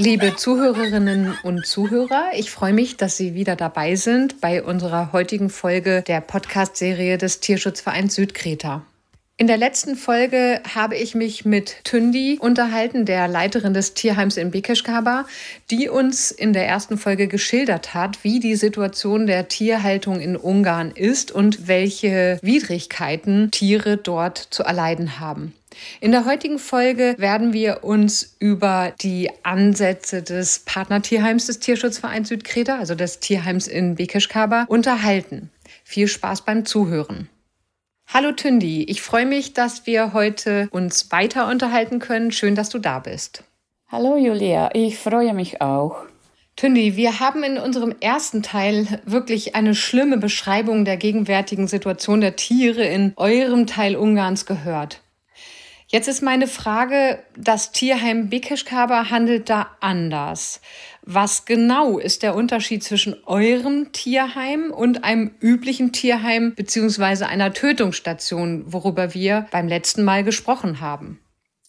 [0.00, 5.50] Liebe Zuhörerinnen und Zuhörer, ich freue mich, dass Sie wieder dabei sind bei unserer heutigen
[5.50, 8.82] Folge der Podcast-Serie des Tierschutzvereins Südkreta.
[9.40, 14.50] In der letzten Folge habe ich mich mit Tündi unterhalten, der Leiterin des Tierheims in
[14.52, 15.26] Bekeschkaba,
[15.70, 20.92] die uns in der ersten Folge geschildert hat, wie die Situation der Tierhaltung in Ungarn
[20.92, 25.54] ist und welche Widrigkeiten Tiere dort zu erleiden haben.
[26.00, 32.78] In der heutigen Folge werden wir uns über die Ansätze des Partnertierheims des Tierschutzvereins Südkreta,
[32.78, 35.50] also des Tierheims in Bekeschkaba, unterhalten.
[35.84, 37.28] Viel Spaß beim Zuhören.
[38.06, 42.32] Hallo Tündi, ich freue mich, dass wir heute uns weiter unterhalten können.
[42.32, 43.44] Schön, dass du da bist.
[43.88, 46.04] Hallo Julia, ich freue mich auch.
[46.56, 52.34] Tündi, wir haben in unserem ersten Teil wirklich eine schlimme Beschreibung der gegenwärtigen Situation der
[52.34, 55.02] Tiere in eurem Teil Ungarns gehört.
[55.90, 60.60] Jetzt ist meine Frage, das Tierheim Bekeschkaba handelt da anders.
[61.02, 68.70] Was genau ist der Unterschied zwischen eurem Tierheim und einem üblichen Tierheim beziehungsweise einer Tötungsstation,
[68.70, 71.20] worüber wir beim letzten Mal gesprochen haben?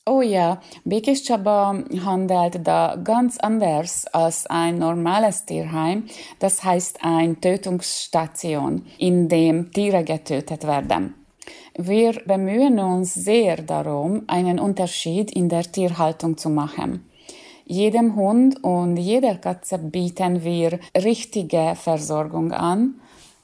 [0.05, 6.07] Oh ja, Bekeschkaba handelt da ganz anders als ein normales Tierheim,
[6.39, 11.18] das heißt eine Tötungsstation, in dem Tiere getötet werden.
[11.81, 17.09] Wir bemühen uns sehr darum, einen Unterschied in der Tierhaltung zu machen.
[17.63, 22.95] Jedem Hund und jeder Katze bieten wir richtige Versorgung an.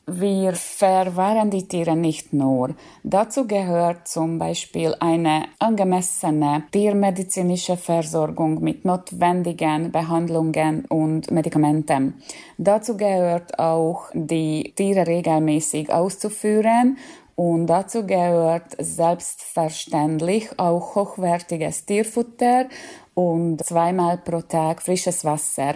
[0.06, 2.76] Wir verwahren die Tiere nicht nur.
[3.04, 12.16] Dazu gehört zum Beispiel eine angemessene tiermedizinische Versorgung mit notwendigen Behandlungen und Medikamenten.
[12.58, 16.98] Dazu gehört auch, die Tiere regelmäßig auszuführen
[17.36, 22.68] und dazu gehört selbstverständlich auch hochwertiges Tierfutter
[23.14, 25.76] und zweimal pro Tag frisches Wasser.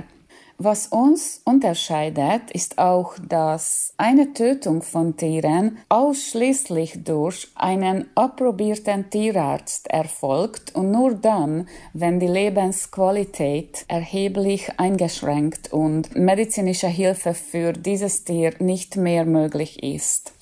[0.61, 9.87] Was uns unterscheidet, ist auch, dass eine Tötung von Tieren ausschließlich durch einen approbierten Tierarzt
[9.87, 18.53] erfolgt und nur dann, wenn die Lebensqualität erheblich eingeschränkt und medizinische Hilfe für dieses Tier
[18.59, 20.33] nicht mehr möglich ist.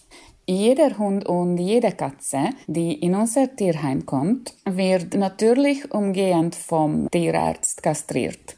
[0.50, 7.84] Jeder Hund und jede Katze, die in unser Tierheim kommt, wird natürlich umgehend vom Tierarzt
[7.84, 8.56] kastriert.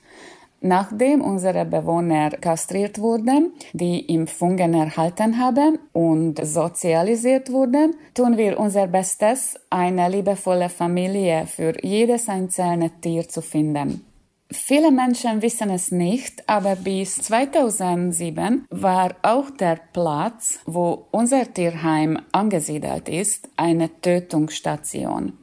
[0.62, 8.86] Nachdem unsere Bewohner kastriert wurden, die Impfungen erhalten haben und sozialisiert wurden, tun wir unser
[8.86, 14.06] Bestes, eine liebevolle Familie für jedes einzelne Tier zu finden.
[14.52, 22.20] Viele Menschen wissen es nicht, aber bis 2007 war auch der Platz, wo unser Tierheim
[22.32, 25.34] angesiedelt ist, eine Tötungsstation.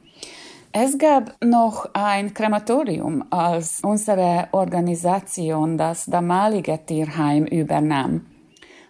[0.73, 8.25] Es gab noch ein Krematorium, als unsere Organisation das damalige Tierheim übernahm.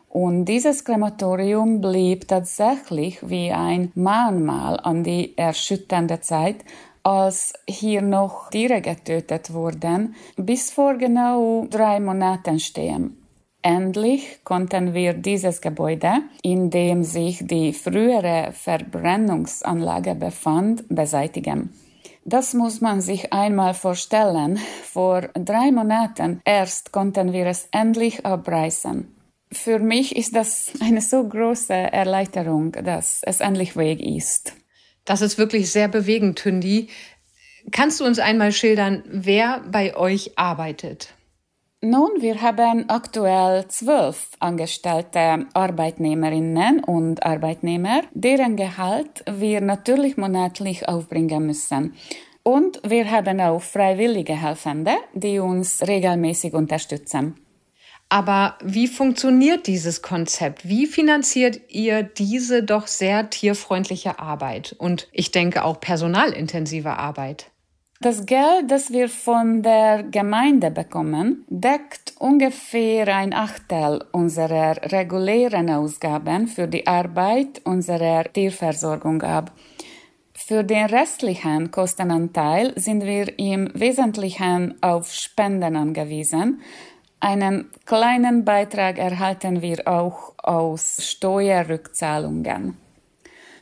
[0.09, 6.55] Und dieses Krematorium blieb tatsächlich wie ein Mahnmal an die erschütternde Zeit,
[7.07, 13.15] als hier noch Tiere getötet wurden, bis vor genau drei Monaten stehen.
[13.61, 21.73] Endlich konnten wir dieses Gebäude, in dem sich die frühere Verbrennungsanlage befand, beseitigen.
[22.25, 24.59] Das muss man sich einmal vorstellen.
[24.83, 29.07] Vor drei Monaten erst konnten wir es endlich abreißen.
[29.49, 34.53] Für mich ist das eine so große Erleichterung, dass es endlich weg ist.
[35.07, 36.89] Das ist wirklich sehr bewegend, Tündi.
[37.71, 41.13] Kannst du uns einmal schildern, wer bei euch arbeitet?
[41.81, 51.45] Nun, wir haben aktuell zwölf angestellte Arbeitnehmerinnen und Arbeitnehmer, deren Gehalt wir natürlich monatlich aufbringen
[51.45, 51.93] müssen.
[52.43, 57.35] Und wir haben auch freiwillige Helfende, die uns regelmäßig unterstützen.
[58.09, 60.67] Aber wie funktioniert dieses Konzept?
[60.67, 67.51] Wie finanziert ihr diese doch sehr tierfreundliche Arbeit und ich denke auch personalintensive Arbeit?
[67.99, 76.47] Das Geld, das wir von der Gemeinde bekommen, deckt ungefähr ein Achtel unserer regulären Ausgaben
[76.47, 79.51] für die Arbeit unserer Tierversorgung ab.
[80.31, 86.61] Für den restlichen Kostenanteil sind wir im Wesentlichen auf Spenden angewiesen,
[87.19, 92.77] einen kleinen Beitrag erhalten wir auch aus Steuerrückzahlungen.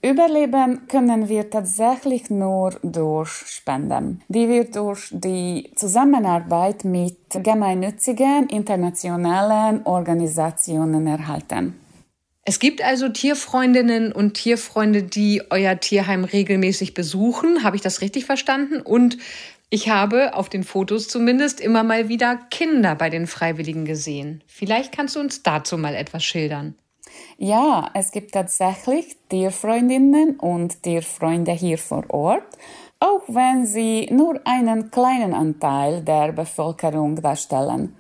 [0.02, 9.84] Überleben können wir tatsächlich nur durch Spenden, die wir durch die Zusammenarbeit mit gemeinnützigen internationalen
[9.86, 11.85] Organisationen erhalten.
[12.48, 17.64] Es gibt also Tierfreundinnen und Tierfreunde, die euer Tierheim regelmäßig besuchen.
[17.64, 18.82] Habe ich das richtig verstanden?
[18.82, 19.18] Und
[19.72, 24.44] ich habe auf den Fotos zumindest immer mal wieder Kinder bei den Freiwilligen gesehen.
[24.46, 26.76] Vielleicht kannst du uns dazu mal etwas schildern.
[27.40, 32.46] Ja, es gibt tatsächlich Tierfreundinnen und Tierfreunde hier vor Ort,
[33.00, 37.96] auch wenn sie nur einen kleinen Anteil der Bevölkerung darstellen.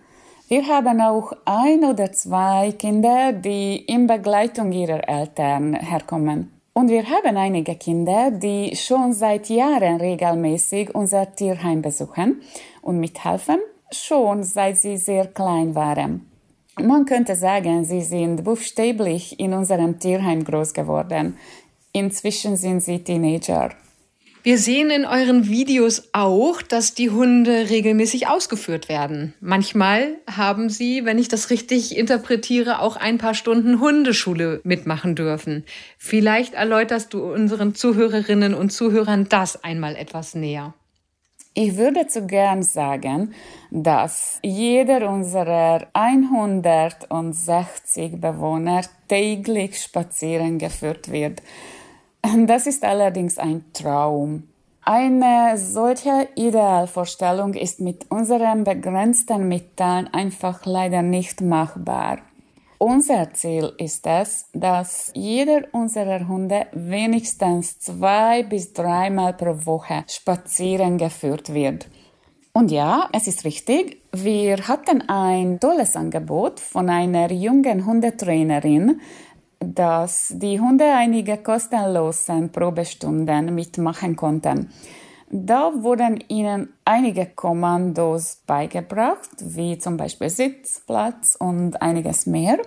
[0.47, 6.51] Wir haben auch ein oder zwei Kinder, die in Begleitung ihrer Eltern herkommen.
[6.73, 12.41] Und wir haben einige Kinder, die schon seit Jahren regelmäßig unser Tierheim besuchen
[12.83, 13.57] und mithelfen,
[13.89, 16.29] schon seit sie sehr klein waren.
[16.79, 21.37] Man könnte sagen, sie sind buchstäblich in unserem Tierheim groß geworden.
[21.91, 23.71] Inzwischen sind sie Teenager.
[24.45, 29.33] Wir sehen in euren Videos auch, dass die Hunde regelmäßig ausgeführt werden.
[29.41, 35.65] Manchmal haben sie, wenn ich das richtig interpretiere, auch ein paar Stunden Hundeschule mitmachen dürfen.
[35.97, 40.75] Vielleicht erläuterst du unseren Zuhörerinnen und Zuhörern das einmal etwas näher.
[41.55, 43.33] Ich würde zu gern sagen,
[43.71, 51.41] dass jeder unserer 160 Bewohner täglich spazieren geführt wird.
[52.47, 54.43] Das ist allerdings ein Traum.
[54.81, 62.19] Eine solche Idealvorstellung ist mit unseren begrenzten Mitteln einfach leider nicht machbar.
[62.77, 70.97] Unser Ziel ist es, dass jeder unserer Hunde wenigstens zwei bis dreimal pro Woche spazieren
[70.97, 71.87] geführt wird.
[72.53, 79.01] Und ja, es ist richtig, wir hatten ein tolles Angebot von einer jungen Hundetrainerin,
[79.59, 84.69] dass die Hunde einige kostenlose Probestunden mitmachen konnten.
[85.29, 92.59] Da wurden ihnen einige Kommandos beigebracht, wie zum Beispiel Sitz, Platz und einiges mehr.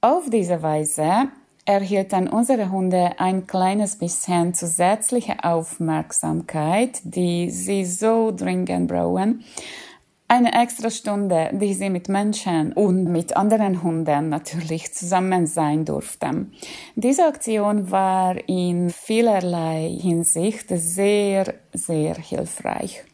[0.00, 1.28] Auf diese Weise
[1.64, 9.44] erhielten unsere Hunde ein kleines bisschen zusätzliche Aufmerksamkeit, die sie so dringend brauchen,
[10.32, 16.54] eine extra Stunde, die sie mit Menschen und mit anderen Hunden natürlich zusammen sein durften.
[16.94, 23.04] Diese Aktion war in vielerlei Hinsicht sehr, sehr hilfreich.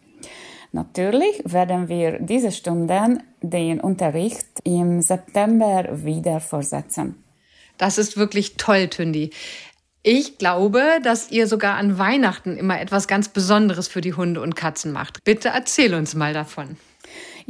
[0.70, 7.24] Natürlich werden wir diese Stunden den Unterricht im September wieder fortsetzen.
[7.78, 9.30] Das ist wirklich toll, Tündi.
[10.04, 14.54] Ich glaube, dass ihr sogar an Weihnachten immer etwas ganz Besonderes für die Hunde und
[14.54, 15.24] Katzen macht.
[15.24, 16.76] Bitte erzähl uns mal davon.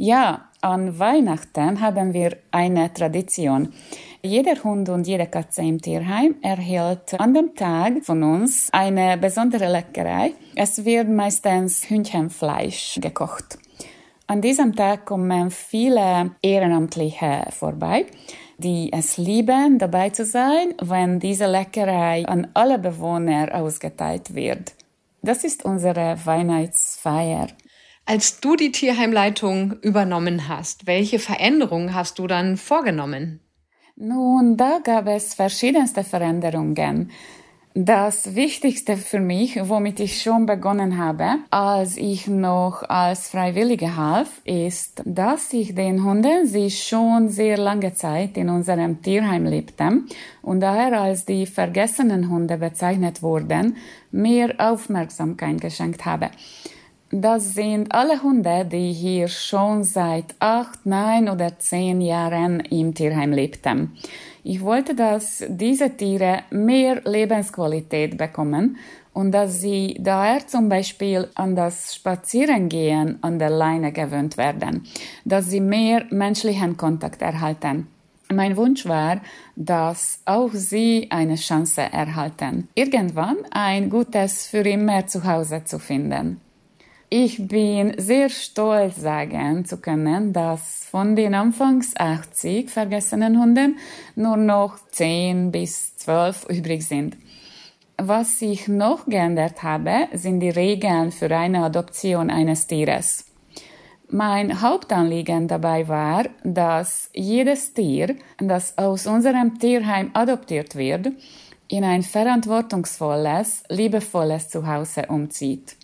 [0.01, 3.73] Ja, an Weihnachten haben wir eine Tradition.
[4.21, 9.69] Jeder Hund und jede Katze im Tierheim erhält an dem Tag von uns eine besondere
[9.69, 10.35] Leckerei.
[10.55, 13.57] Es wird meistens Hühnchenfleisch gekocht.
[14.25, 18.05] An diesem Tag kommen viele Ehrenamtliche vorbei,
[18.57, 24.71] die es lieben, dabei zu sein, wenn diese Leckerei an alle Bewohner ausgeteilt wird.
[25.21, 27.47] Das ist unsere Weihnachtsfeier.
[28.11, 33.39] Als du die Tierheimleitung übernommen hast, welche Veränderungen hast du dann vorgenommen?
[33.95, 37.11] Nun, da gab es verschiedenste Veränderungen.
[37.75, 44.41] Das Wichtigste für mich, womit ich schon begonnen habe, als ich noch als Freiwillige half,
[44.43, 50.07] ist, dass ich den Hunden, die schon sehr lange Zeit in unserem Tierheim lebten
[50.41, 53.77] und daher als die vergessenen Hunde bezeichnet wurden,
[54.09, 56.31] mehr Aufmerksamkeit geschenkt habe.
[57.11, 63.31] Das sind alle Hunde, die hier schon seit acht, neun oder zehn Jahren im Tierheim
[63.31, 63.97] lebten.
[64.43, 68.77] Ich wollte, dass diese Tiere mehr Lebensqualität bekommen
[69.11, 74.85] und dass sie daher zum Beispiel an das Spazierengehen an der Leine gewöhnt werden,
[75.25, 77.87] dass sie mehr menschlichen Kontakt erhalten.
[78.31, 79.19] Mein Wunsch war,
[79.55, 86.39] dass auch sie eine Chance erhalten, irgendwann ein gutes für immer Zuhause zu finden.
[87.11, 93.79] Ich bin sehr stolz sagen zu können, dass von den anfangs 80 vergessenen Hunden
[94.15, 97.17] nur noch 10 bis 12 übrig sind.
[97.97, 103.25] Was ich noch geändert habe, sind die Regeln für eine Adoption eines Tieres.
[104.07, 111.11] Mein Hauptanliegen dabei war, dass jedes Tier, das aus unserem Tierheim adoptiert wird,
[111.67, 115.78] in ein verantwortungsvolles, liebevolles Zuhause umzieht.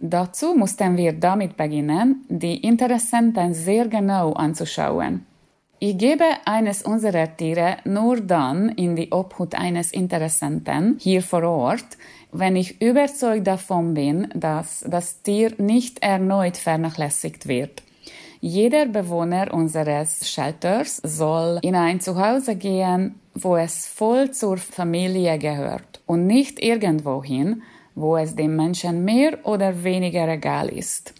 [0.00, 5.26] Dazu mussten wir damit beginnen, die Interessenten sehr genau anzuschauen.
[5.78, 11.98] Ich gebe eines unserer Tiere nur dann in die Obhut eines Interessenten hier vor Ort,
[12.32, 17.82] wenn ich überzeugt davon bin, dass das Tier nicht erneut vernachlässigt wird.
[18.40, 26.00] Jeder Bewohner unseres Shelters soll in ein Zuhause gehen, wo es voll zur Familie gehört
[26.06, 27.62] und nicht irgendwohin,
[27.94, 31.14] wo es dem Menschen mehr oder weniger egal ist.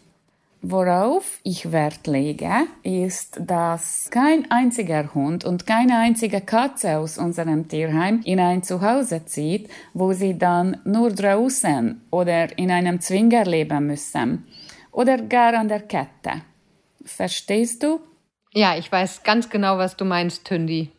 [0.66, 7.68] Worauf ich Wert lege, ist, dass kein einziger Hund und keine einzige Katze aus unserem
[7.68, 13.88] Tierheim in ein Zuhause zieht, wo sie dann nur draußen oder in einem Zwinger leben
[13.88, 14.46] müssen
[14.90, 16.40] oder gar an der Kette.
[17.04, 18.00] Verstehst du?
[18.54, 20.90] Ja, ich weiß ganz genau, was du meinst, Tündi.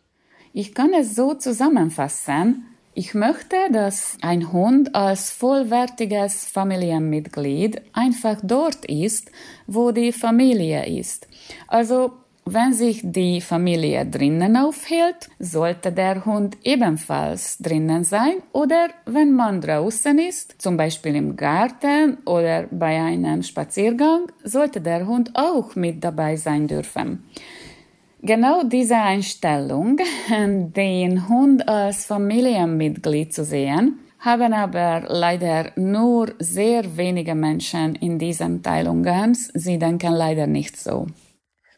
[0.54, 2.68] Ich kann es so zusammenfassen.
[2.98, 9.32] Ich möchte, dass ein Hund als vollwertiges Familienmitglied einfach dort ist,
[9.68, 11.28] wo die Familie ist.
[11.68, 12.14] Also
[12.46, 19.60] wenn sich die Familie drinnen aufhält, sollte der Hund ebenfalls drinnen sein oder wenn man
[19.60, 26.02] draußen ist, zum Beispiel im Garten oder bei einem Spaziergang, sollte der Hund auch mit
[26.02, 27.26] dabei sein dürfen.
[28.26, 30.00] Genau diese Einstellung,
[30.32, 38.64] den Hund als Familienmitglied zu sehen, haben aber leider nur sehr wenige Menschen in diesem
[38.64, 39.52] Teil Ungarns.
[39.54, 41.06] Sie denken leider nicht so.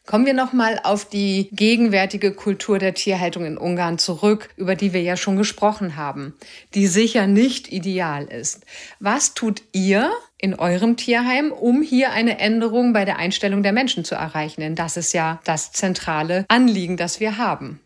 [0.06, 5.02] Kommen wir nochmal auf die gegenwärtige Kultur der Tierhaltung in Ungarn zurück, über die wir
[5.02, 6.34] ja schon gesprochen haben,
[6.72, 8.64] die sicher nicht ideal ist.
[9.00, 14.04] Was tut ihr in eurem Tierheim, um hier eine Änderung bei der Einstellung der Menschen
[14.04, 14.60] zu erreichen?
[14.60, 17.80] Denn das ist ja das zentrale Anliegen, das wir haben.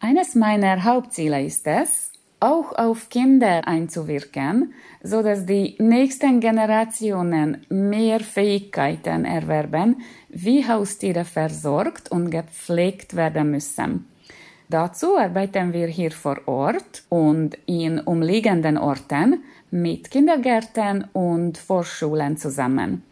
[0.00, 2.10] Eines meiner Hauptziele ist es,
[2.40, 12.10] auch auf Kinder einzuwirken, so dass die nächsten Generationen mehr Fähigkeiten erwerben, wie Haustiere versorgt
[12.10, 14.06] und gepflegt werden müssen.
[14.68, 23.02] Dazu arbeiten wir hier vor Ort und in umliegenden Orten mit Kindergärten und Vorschulen zusammen.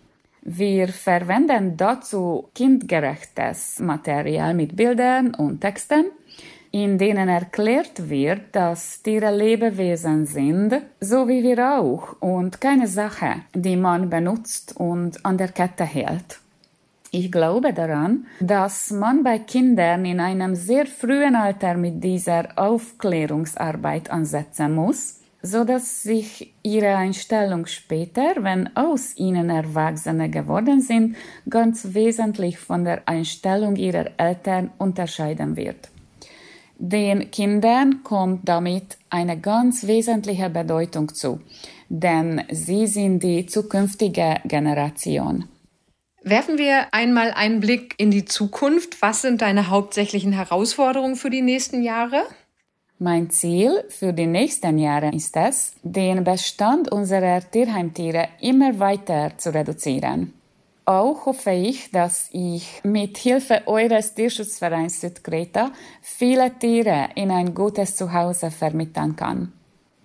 [0.43, 6.07] Wir verwenden dazu kindgerechtes Material mit Bildern und Texten
[6.73, 13.43] in denen erklärt wird, dass Tiere Lebewesen sind, so wie wir auch, und keine Sache,
[13.55, 16.41] die man benutzt und an der Kette hält.
[17.15, 24.11] Ich glaube daran, dass man bei Kindern in einem sehr frühen Alter mit dieser Aufklärungsarbeit
[24.11, 31.17] ansetzen muss, so dass sich ihre Einstellung später, wenn aus ihnen Erwachsene geworden sind,
[31.51, 35.91] ganz wesentlich von der Einstellung ihrer Eltern unterscheiden wird.
[36.79, 41.41] Den Kindern kommt damit eine ganz wesentliche Bedeutung zu,
[41.91, 45.45] denn sie sind die zukünftige Generation.
[46.25, 49.03] Werfen wir einmal einen Blick in die Zukunft.
[49.03, 52.23] Was sind deine hauptsächlichen Herausforderungen für die nächsten Jahre?
[52.99, 59.53] Mein Ziel für die nächsten Jahre ist es, den Bestand unserer Tierheimtiere immer weiter zu
[59.53, 60.33] reduzieren.
[60.85, 67.97] Auch hoffe ich, dass ich mit Hilfe eures Tierschutzvereins Südkreta viele Tiere in ein gutes
[67.97, 69.53] Zuhause vermitteln kann.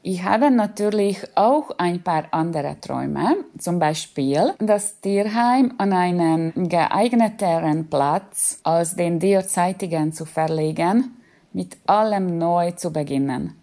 [0.10, 7.90] Ich habe natürlich auch ein paar andere Träume, zum Beispiel das Tierheim an einen geeigneteren
[7.90, 11.18] Platz als den derzeitigen zu verlegen,
[11.52, 13.58] mit allem neu zu beginnen.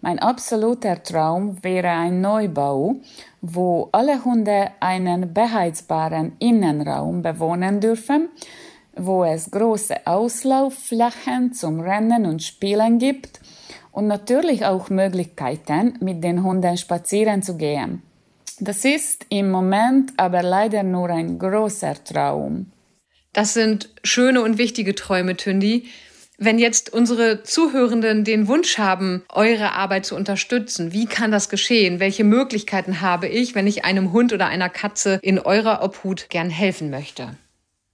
[0.00, 2.96] Mein absoluter Traum wäre ein Neubau,
[3.42, 8.30] wo alle Hunde einen beheizbaren Innenraum bewohnen dürfen,
[8.96, 13.40] wo es große Auslaufflächen zum Rennen und Spielen gibt
[13.92, 18.02] und natürlich auch Möglichkeiten, mit den Hunden spazieren zu gehen.
[18.58, 22.66] Das ist im Moment aber leider nur ein großer Traum.
[23.32, 25.86] Das sind schöne und wichtige Träume, Tündi.
[26.36, 32.00] Wenn jetzt unsere Zuhörenden den Wunsch haben, eure Arbeit zu unterstützen, wie kann das geschehen?
[32.00, 36.50] Welche Möglichkeiten habe ich, wenn ich einem Hund oder einer Katze in eurer Obhut gern
[36.50, 37.36] helfen möchte?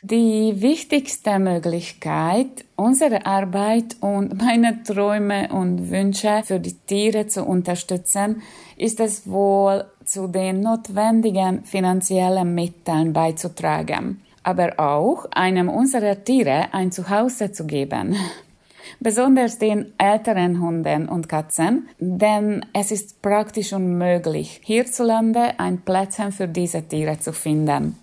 [0.02, 8.42] Die wichtigste Möglichkeit, unsere Arbeit und meine Träume und Wünsche für die Tiere zu unterstützen,
[8.76, 16.92] ist es wohl zu den notwendigen finanziellen Mitteln beizutragen aber auch einem unserer Tiere ein
[16.92, 18.14] Zuhause zu geben.
[19.00, 26.46] Besonders den älteren Hunden und Katzen, denn es ist praktisch unmöglich, hierzulande ein Plätzchen für
[26.46, 27.98] diese Tiere zu finden.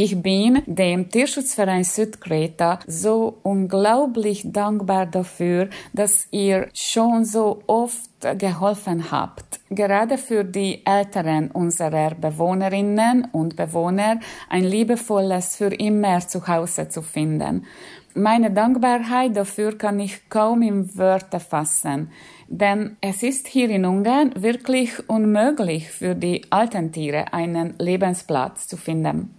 [0.00, 9.10] Ich bin dem Tierschutzverein Südkreta so unglaublich dankbar dafür, dass ihr schon so oft geholfen
[9.10, 17.02] habt, gerade für die Älteren unserer Bewohnerinnen und Bewohner ein liebevolles für immer Zuhause zu
[17.02, 17.66] finden.
[18.14, 22.12] Meine Dankbarkeit dafür kann ich kaum in Wörter fassen,
[22.46, 28.76] denn es ist hier in Ungarn wirklich unmöglich für die alten Tiere einen Lebensplatz zu
[28.76, 29.34] finden.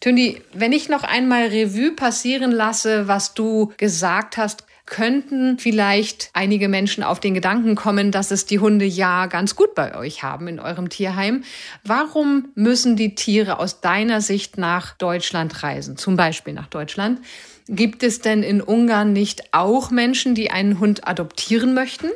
[0.00, 6.68] Tündi, wenn ich noch einmal Revue passieren lasse, was du gesagt hast, könnten vielleicht einige
[6.68, 10.48] Menschen auf den Gedanken kommen, dass es die Hunde ja ganz gut bei euch haben
[10.48, 11.44] in eurem Tierheim.
[11.84, 17.20] Warum müssen die Tiere aus deiner Sicht nach Deutschland reisen, zum Beispiel nach Deutschland?
[17.68, 22.08] Gibt es denn in Ungarn nicht auch Menschen, die einen Hund adoptieren möchten?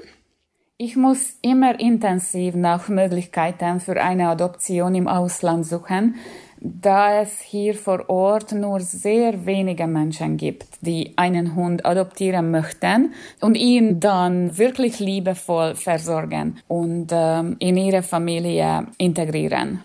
[0.78, 6.16] Ich muss immer intensiv nach Möglichkeiten für eine Adoption im Ausland suchen,
[6.64, 13.12] da es hier vor Ort nur sehr wenige Menschen gibt, die einen Hund adoptieren möchten
[13.40, 19.80] und ihn dann wirklich liebevoll versorgen und ähm, in ihre Familie integrieren.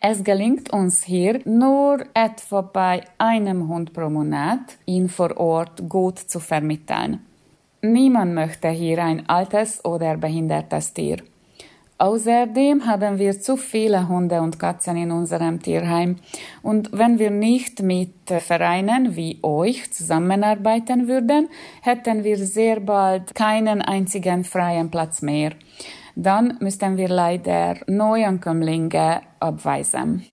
[0.00, 6.18] Es gelingt uns hier nur etwa bei einem Hund pro Monat, ihn vor Ort gut
[6.18, 7.20] zu vermitteln.
[7.80, 11.18] Niemand möchte hier ein altes oder behindertes Tier.
[11.98, 16.16] Außerdem haben wir zu viele Hunde und Katzen in unserem Tierheim.
[16.62, 21.48] Und wenn wir nicht mit Vereinen wie euch zusammenarbeiten würden,
[21.82, 25.52] hätten wir sehr bald keinen einzigen freien Platz mehr
[26.18, 30.26] dann müssten wir leider Neuankömmlinge abweisen.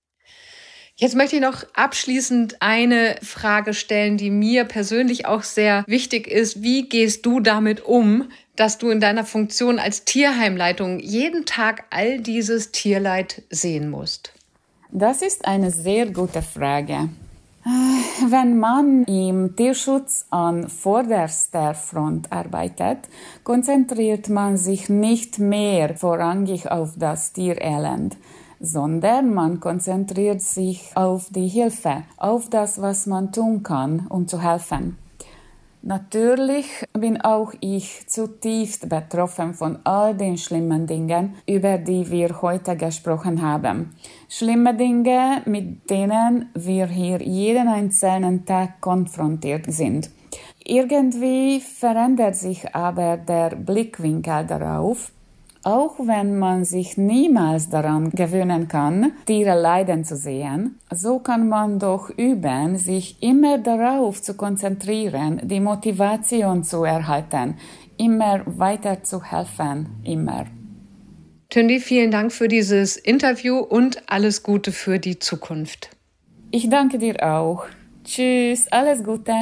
[0.98, 6.62] Jetzt möchte ich noch abschließend eine Frage stellen, die mir persönlich auch sehr wichtig ist.
[6.62, 12.20] Wie gehst du damit um, dass du in deiner Funktion als Tierheimleitung jeden Tag all
[12.20, 14.32] dieses Tierleid sehen musst?
[14.90, 17.10] Das ist eine sehr gute Frage.
[18.26, 23.00] Wenn man im Tierschutz an vorderster Front arbeitet,
[23.44, 28.16] konzentriert man sich nicht mehr vorrangig auf das Tierelend,
[28.60, 34.42] sondern man konzentriert sich auf die Hilfe, auf das, was man tun kann, um zu
[34.42, 34.98] helfen.
[35.82, 42.76] Natürlich bin auch ich zutiefst betroffen von all den schlimmen Dingen, über die wir heute
[42.76, 43.94] gesprochen haben.
[44.28, 50.10] Schlimme Dinge, mit denen wir hier jeden einzelnen Tag konfrontiert sind.
[50.64, 55.12] Irgendwie verändert sich aber der Blickwinkel darauf,
[55.66, 61.80] auch wenn man sich niemals daran gewöhnen kann, Tiere leiden zu sehen, so kann man
[61.80, 67.56] doch üben, sich immer darauf zu konzentrieren, die Motivation zu erhalten,
[67.98, 70.46] immer weiter zu helfen, immer.
[71.50, 75.90] Tündi, vielen Dank für dieses Interview und alles Gute für die Zukunft.
[76.52, 77.64] Ich danke dir auch.
[78.04, 79.34] Tschüss, alles Gute.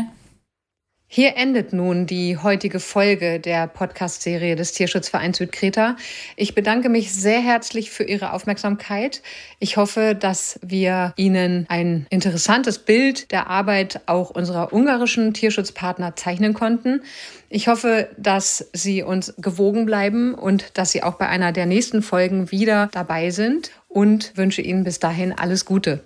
[1.16, 5.96] Hier endet nun die heutige Folge der Podcast-Serie des Tierschutzvereins Südkreta.
[6.34, 9.22] Ich bedanke mich sehr herzlich für Ihre Aufmerksamkeit.
[9.60, 16.52] Ich hoffe, dass wir Ihnen ein interessantes Bild der Arbeit auch unserer ungarischen Tierschutzpartner zeichnen
[16.52, 17.00] konnten.
[17.48, 22.02] Ich hoffe, dass Sie uns gewogen bleiben und dass Sie auch bei einer der nächsten
[22.02, 26.02] Folgen wieder dabei sind und wünsche Ihnen bis dahin alles Gute.